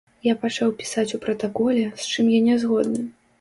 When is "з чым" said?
2.05-2.33